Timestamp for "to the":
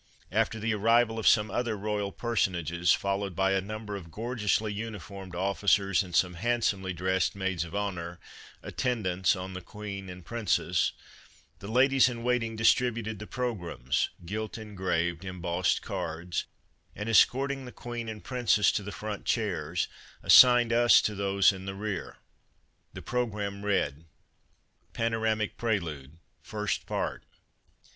18.71-18.91